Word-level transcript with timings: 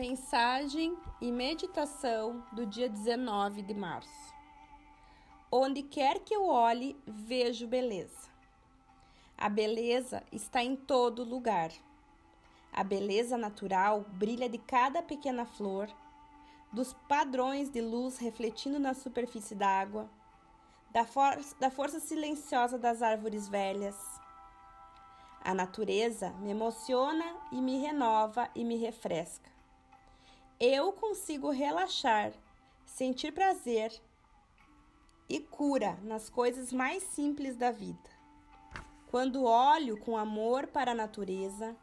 Mensagem 0.00 0.96
e 1.20 1.30
meditação 1.30 2.42
do 2.52 2.64
dia 2.64 2.88
19 2.88 3.60
de 3.60 3.74
março. 3.74 4.34
Onde 5.52 5.82
quer 5.82 6.20
que 6.20 6.34
eu 6.34 6.46
olhe, 6.46 6.98
vejo 7.06 7.66
beleza. 7.66 8.30
A 9.36 9.46
beleza 9.50 10.22
está 10.32 10.64
em 10.64 10.74
todo 10.74 11.22
lugar. 11.22 11.70
A 12.72 12.82
beleza 12.82 13.36
natural 13.36 14.06
brilha 14.14 14.48
de 14.48 14.56
cada 14.56 15.02
pequena 15.02 15.44
flor, 15.44 15.86
dos 16.72 16.94
padrões 17.06 17.68
de 17.68 17.82
luz 17.82 18.16
refletindo 18.16 18.78
na 18.78 18.94
superfície 18.94 19.54
d'água, 19.54 20.08
da, 20.90 21.04
for 21.04 21.38
da 21.58 21.70
força 21.70 22.00
silenciosa 22.00 22.78
das 22.78 23.02
árvores 23.02 23.50
velhas. 23.50 23.98
A 25.44 25.52
natureza 25.52 26.30
me 26.38 26.52
emociona 26.52 27.36
e 27.52 27.60
me 27.60 27.76
renova 27.76 28.48
e 28.54 28.64
me 28.64 28.76
refresca 28.76 29.59
eu 30.60 30.92
consigo 30.92 31.48
relaxar, 31.48 32.32
sentir 32.84 33.32
prazer 33.32 33.98
e 35.26 35.40
cura 35.40 35.98
nas 36.02 36.28
coisas 36.28 36.70
mais 36.70 37.02
simples 37.02 37.56
da 37.56 37.70
vida. 37.70 38.10
Quando 39.10 39.44
olho 39.44 39.98
com 39.98 40.18
amor 40.18 40.66
para 40.66 40.90
a 40.90 40.94
natureza, 40.94 41.74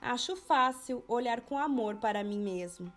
acho 0.00 0.36
fácil 0.36 1.02
olhar 1.08 1.40
com 1.40 1.58
amor 1.58 1.96
para 1.96 2.22
mim 2.22 2.38
mesmo. 2.38 2.92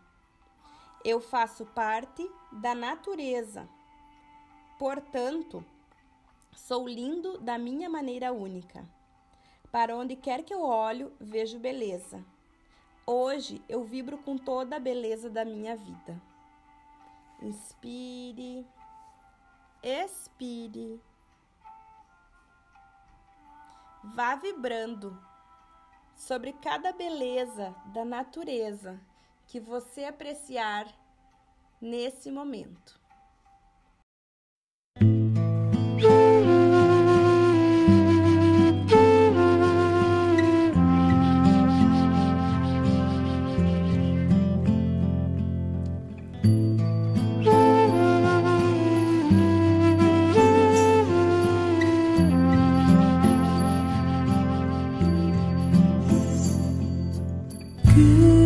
Eu 1.03 1.19
faço 1.19 1.65
parte 1.65 2.29
da 2.51 2.75
natureza, 2.75 3.67
portanto, 4.77 5.65
sou 6.53 6.87
lindo 6.87 7.39
da 7.39 7.57
minha 7.57 7.89
maneira 7.89 8.31
única. 8.31 8.87
Para 9.71 9.97
onde 9.97 10.15
quer 10.15 10.43
que 10.43 10.53
eu 10.53 10.61
olho, 10.61 11.11
vejo 11.19 11.57
beleza. 11.57 12.23
Hoje 13.09 13.63
eu 13.69 13.85
vibro 13.85 14.17
com 14.17 14.37
toda 14.37 14.75
a 14.75 14.79
beleza 14.81 15.29
da 15.29 15.45
minha 15.45 15.77
vida. 15.77 16.21
Inspire, 17.41 18.67
expire. 19.81 21.01
Vá 24.03 24.35
vibrando 24.35 25.17
sobre 26.17 26.51
cada 26.51 26.91
beleza 26.91 27.73
da 27.93 28.03
natureza 28.03 28.99
que 29.45 29.57
você 29.57 30.03
apreciar 30.03 30.85
nesse 31.79 32.29
momento. 32.29 32.99
you. 57.97 58.36